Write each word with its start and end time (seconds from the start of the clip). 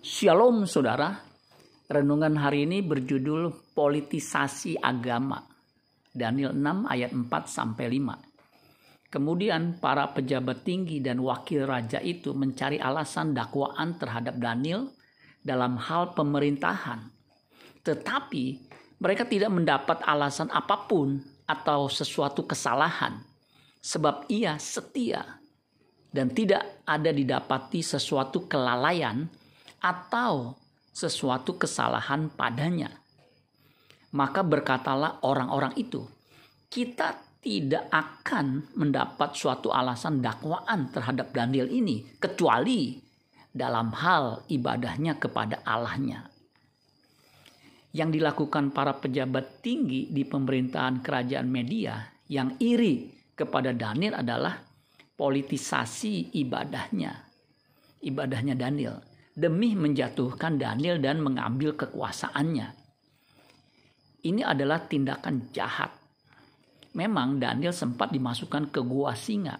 Shalom 0.00 0.64
saudara, 0.64 1.12
renungan 1.84 2.32
hari 2.40 2.64
ini 2.64 2.80
berjudul 2.80 3.76
politisasi 3.76 4.80
agama. 4.80 5.44
Daniel 6.08 6.56
6 6.56 6.88
ayat 6.88 7.12
4 7.12 7.28
sampai 7.44 8.00
5. 8.00 9.12
Kemudian 9.12 9.76
para 9.76 10.08
pejabat 10.08 10.64
tinggi 10.64 11.04
dan 11.04 11.20
wakil 11.20 11.68
raja 11.68 12.00
itu 12.00 12.32
mencari 12.32 12.80
alasan 12.80 13.36
dakwaan 13.36 14.00
terhadap 14.00 14.40
Daniel 14.40 14.88
dalam 15.44 15.76
hal 15.76 16.16
pemerintahan. 16.16 17.04
Tetapi 17.84 18.44
mereka 19.04 19.28
tidak 19.28 19.52
mendapat 19.52 20.00
alasan 20.00 20.48
apa 20.48 20.88
pun 20.88 21.20
atau 21.44 21.92
sesuatu 21.92 22.48
kesalahan 22.48 23.20
sebab 23.84 24.24
ia 24.32 24.56
setia 24.56 25.44
dan 26.08 26.32
tidak 26.32 26.88
ada 26.88 27.12
didapati 27.12 27.84
sesuatu 27.84 28.48
kelalaian 28.48 29.28
atau 29.80 30.54
sesuatu 30.92 31.56
kesalahan 31.56 32.28
padanya. 32.28 32.92
Maka 34.12 34.44
berkatalah 34.44 35.22
orang-orang 35.24 35.74
itu, 35.80 36.04
kita 36.68 37.16
tidak 37.40 37.88
akan 37.88 38.68
mendapat 38.76 39.32
suatu 39.32 39.72
alasan 39.72 40.20
dakwaan 40.20 40.92
terhadap 40.92 41.32
Daniel 41.32 41.72
ini 41.72 42.04
kecuali 42.20 43.00
dalam 43.48 43.96
hal 43.96 44.44
ibadahnya 44.52 45.16
kepada 45.16 45.64
Allahnya. 45.64 46.28
Yang 47.90 48.22
dilakukan 48.22 48.70
para 48.70 48.94
pejabat 48.94 49.64
tinggi 49.64 50.06
di 50.12 50.22
pemerintahan 50.22 51.02
kerajaan 51.02 51.48
media 51.50 52.06
yang 52.30 52.54
iri 52.62 53.10
kepada 53.34 53.74
Daniel 53.74 54.22
adalah 54.22 54.62
politisasi 55.18 56.38
ibadahnya. 56.38 57.26
Ibadahnya 58.04 58.54
Daniel 58.54 59.09
demi 59.40 59.72
menjatuhkan 59.72 60.60
Daniel 60.60 61.00
dan 61.00 61.24
mengambil 61.24 61.72
kekuasaannya. 61.72 62.76
Ini 64.20 64.44
adalah 64.44 64.84
tindakan 64.84 65.48
jahat. 65.48 65.96
Memang 66.92 67.40
Daniel 67.40 67.72
sempat 67.72 68.12
dimasukkan 68.12 68.68
ke 68.68 68.84
gua 68.84 69.16
singa. 69.16 69.56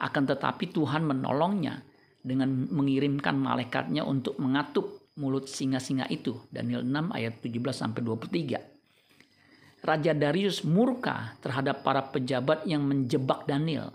Akan 0.00 0.24
tetapi 0.24 0.72
Tuhan 0.72 1.04
menolongnya 1.04 1.84
dengan 2.24 2.48
mengirimkan 2.72 3.36
malaikatnya 3.36 4.08
untuk 4.08 4.40
mengatup 4.40 5.12
mulut 5.20 5.44
singa-singa 5.52 6.08
itu. 6.08 6.40
Daniel 6.48 6.80
6 6.80 7.12
ayat 7.12 7.44
17 7.44 7.76
sampai 7.76 8.00
23. 8.00 9.84
Raja 9.84 10.16
Darius 10.16 10.64
murka 10.64 11.36
terhadap 11.44 11.84
para 11.84 12.00
pejabat 12.08 12.64
yang 12.64 12.88
menjebak 12.88 13.44
Daniel 13.44 13.92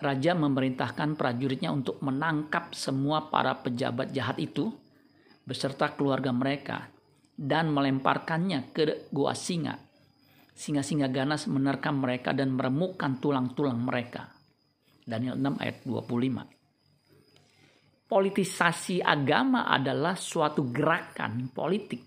raja 0.00 0.32
memerintahkan 0.32 1.14
prajuritnya 1.14 1.70
untuk 1.70 2.00
menangkap 2.00 2.72
semua 2.72 3.28
para 3.28 3.54
pejabat 3.60 4.10
jahat 4.16 4.40
itu 4.40 4.72
beserta 5.44 5.92
keluarga 5.92 6.32
mereka 6.32 6.88
dan 7.36 7.72
melemparkannya 7.72 8.72
ke 8.72 9.08
gua 9.12 9.36
singa. 9.36 9.76
Singa-singa 10.52 11.08
ganas 11.08 11.48
menerkam 11.48 12.04
mereka 12.04 12.36
dan 12.36 12.52
meremukkan 12.52 13.16
tulang-tulang 13.16 13.80
mereka. 13.80 14.28
Daniel 15.00 15.40
6 15.40 15.56
ayat 15.56 15.80
25. 15.88 16.44
Politisasi 18.10 19.00
agama 19.00 19.64
adalah 19.70 20.18
suatu 20.20 20.68
gerakan 20.68 21.48
politik 21.48 22.04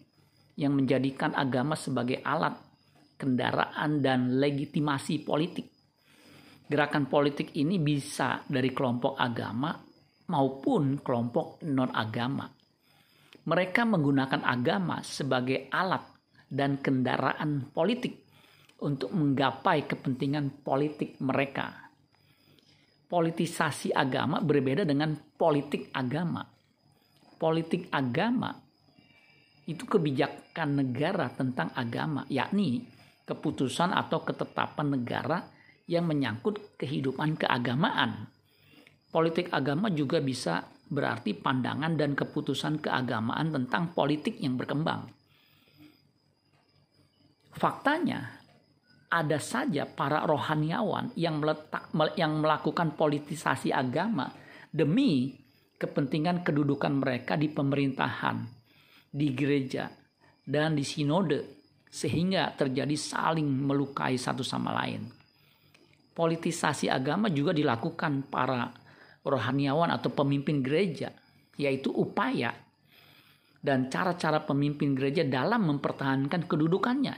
yang 0.53 0.77
menjadikan 0.77 1.33
agama 1.33 1.73
sebagai 1.73 2.21
alat 2.21 2.53
kendaraan 3.17 4.05
dan 4.05 4.37
legitimasi 4.37 5.25
politik 5.25 5.72
Gerakan 6.63 7.11
politik 7.11 7.51
ini 7.59 7.75
bisa 7.77 8.39
dari 8.47 8.71
kelompok 8.71 9.19
agama 9.19 9.75
maupun 10.31 11.03
kelompok 11.03 11.59
non-agama. 11.67 12.47
Mereka 13.43 13.83
menggunakan 13.83 14.41
agama 14.47 15.03
sebagai 15.03 15.67
alat 15.67 16.07
dan 16.47 16.79
kendaraan 16.79 17.67
politik 17.75 18.23
untuk 18.79 19.11
menggapai 19.11 19.83
kepentingan 19.83 20.63
politik 20.63 21.19
mereka. 21.19 21.91
Politisasi 23.11 23.91
agama 23.91 24.39
berbeda 24.39 24.87
dengan 24.87 25.13
politik 25.35 25.91
agama. 25.91 26.41
Politik 27.35 27.91
agama 27.91 28.55
itu 29.67 29.83
kebijakan 29.83 30.79
negara 30.79 31.27
tentang 31.31 31.71
agama, 31.75 32.23
yakni 32.31 32.83
keputusan 33.23 33.91
atau 33.91 34.23
ketetapan 34.23 34.87
negara 34.99 35.39
yang 35.87 36.07
menyangkut 36.07 36.79
kehidupan 36.79 37.35
keagamaan. 37.35 38.31
Politik 39.11 39.51
agama 39.53 39.91
juga 39.93 40.23
bisa 40.23 40.63
berarti 40.89 41.37
pandangan 41.37 41.93
dan 41.93 42.17
keputusan 42.17 42.81
keagamaan 42.81 43.53
tentang 43.53 43.93
politik 43.93 44.39
yang 44.41 44.57
berkembang. 44.57 45.05
Faktanya, 47.53 48.41
ada 49.13 49.37
saja 49.37 49.85
para 49.85 50.25
rohaniawan 50.25 51.13
yang 51.13 51.37
meletak 51.37 51.93
yang 52.17 52.41
melakukan 52.41 52.97
politisasi 52.97 53.69
agama 53.69 54.25
demi 54.73 55.37
kepentingan 55.77 56.41
kedudukan 56.41 56.97
mereka 56.97 57.37
di 57.37 57.53
pemerintahan, 57.53 58.41
di 59.13 59.29
gereja, 59.37 59.85
dan 60.41 60.73
di 60.73 60.81
sinode 60.81 61.61
sehingga 61.85 62.57
terjadi 62.57 62.97
saling 62.97 63.45
melukai 63.45 64.17
satu 64.17 64.41
sama 64.41 64.73
lain 64.73 65.22
politisasi 66.13 66.89
agama 66.89 67.29
juga 67.33 67.51
dilakukan 67.53 68.29
para 68.29 68.69
rohaniawan 69.25 69.89
atau 69.89 70.13
pemimpin 70.13 70.61
gereja, 70.61 71.09
yaitu 71.57 71.89
upaya 71.89 72.53
dan 73.63 73.87
cara-cara 73.87 74.43
pemimpin 74.43 74.91
gereja 74.91 75.23
dalam 75.23 75.63
mempertahankan 75.71 76.45
kedudukannya, 76.45 77.15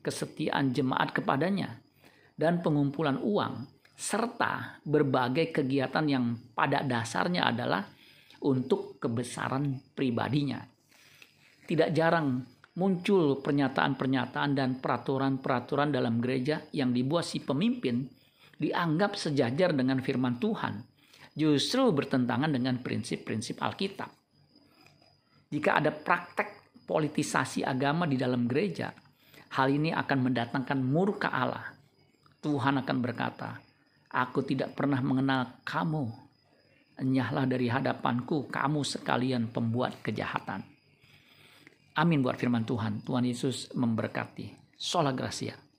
kesetiaan 0.00 0.70
jemaat 0.70 1.10
kepadanya, 1.10 1.82
dan 2.38 2.62
pengumpulan 2.62 3.18
uang, 3.18 3.66
serta 3.98 4.80
berbagai 4.86 5.50
kegiatan 5.50 6.06
yang 6.06 6.24
pada 6.54 6.86
dasarnya 6.86 7.50
adalah 7.50 7.84
untuk 8.46 8.96
kebesaran 9.02 9.92
pribadinya. 9.92 10.62
Tidak 11.66 11.90
jarang 11.92 12.40
muncul 12.78 13.42
pernyataan-pernyataan 13.42 14.50
dan 14.54 14.78
peraturan-peraturan 14.78 15.90
dalam 15.90 16.22
gereja 16.22 16.64
yang 16.70 16.94
dibuat 16.94 17.26
si 17.26 17.42
pemimpin 17.42 18.06
dianggap 18.60 19.16
sejajar 19.16 19.72
dengan 19.72 20.04
firman 20.04 20.36
Tuhan, 20.36 20.84
justru 21.32 21.88
bertentangan 21.96 22.52
dengan 22.52 22.76
prinsip-prinsip 22.84 23.56
Alkitab. 23.56 24.12
Jika 25.50 25.80
ada 25.80 25.90
praktek 25.90 26.78
politisasi 26.84 27.64
agama 27.64 28.04
di 28.04 28.20
dalam 28.20 28.44
gereja, 28.44 28.92
hal 29.56 29.72
ini 29.72 29.90
akan 29.96 30.18
mendatangkan 30.30 30.78
murka 30.78 31.32
Allah. 31.32 31.72
Tuhan 32.44 32.84
akan 32.84 32.98
berkata, 33.00 33.58
Aku 34.10 34.42
tidak 34.42 34.74
pernah 34.74 34.98
mengenal 35.00 35.62
kamu. 35.62 36.10
Enyahlah 37.00 37.46
dari 37.48 37.70
hadapanku, 37.70 38.50
kamu 38.52 38.84
sekalian 38.84 39.48
pembuat 39.48 40.02
kejahatan. 40.04 40.60
Amin 41.96 42.20
buat 42.20 42.36
firman 42.36 42.66
Tuhan. 42.66 43.06
Tuhan 43.06 43.24
Yesus 43.24 43.70
memberkati. 43.72 44.74
Sola 44.74 45.14
Gracia. 45.14 45.69